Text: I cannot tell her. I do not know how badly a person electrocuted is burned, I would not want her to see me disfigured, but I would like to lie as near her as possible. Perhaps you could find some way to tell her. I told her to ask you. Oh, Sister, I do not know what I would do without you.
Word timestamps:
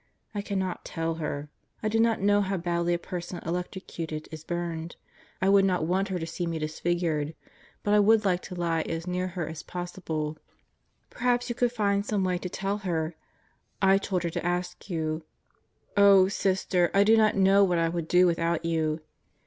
I 0.33 0.41
cannot 0.41 0.83
tell 0.83 1.13
her. 1.21 1.47
I 1.83 1.87
do 1.87 1.99
not 1.99 2.19
know 2.21 2.41
how 2.41 2.57
badly 2.57 2.95
a 2.95 2.97
person 2.97 3.39
electrocuted 3.45 4.27
is 4.31 4.43
burned, 4.43 4.95
I 5.39 5.47
would 5.49 5.63
not 5.63 5.85
want 5.85 6.07
her 6.07 6.17
to 6.17 6.25
see 6.25 6.47
me 6.47 6.57
disfigured, 6.57 7.35
but 7.83 7.93
I 7.93 7.99
would 7.99 8.25
like 8.25 8.41
to 8.45 8.55
lie 8.55 8.81
as 8.81 9.05
near 9.05 9.27
her 9.27 9.47
as 9.47 9.61
possible. 9.61 10.39
Perhaps 11.11 11.49
you 11.49 11.53
could 11.55 11.71
find 11.71 12.03
some 12.03 12.23
way 12.23 12.39
to 12.39 12.49
tell 12.49 12.79
her. 12.79 13.13
I 13.79 13.99
told 13.99 14.23
her 14.23 14.31
to 14.31 14.43
ask 14.43 14.89
you. 14.89 15.23
Oh, 15.95 16.27
Sister, 16.27 16.89
I 16.95 17.03
do 17.03 17.15
not 17.15 17.35
know 17.35 17.63
what 17.63 17.77
I 17.77 17.87
would 17.89 18.07
do 18.07 18.25
without 18.25 18.65
you. 18.65 19.01